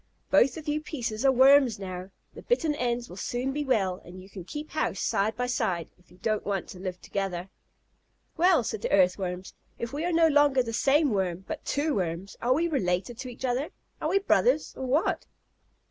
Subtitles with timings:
[0.31, 2.09] Both of you pieces are Worms now.
[2.33, 5.89] The bitten ends will soon be well, and you can keep house side by side,
[5.99, 7.51] if you don't want to live together."
[8.35, 12.35] "Well," said the Earthworms, "if we are no longer the same Worm, but two Worms,
[12.41, 13.69] are we related to each other?
[14.01, 15.27] Are we brothers, or what?"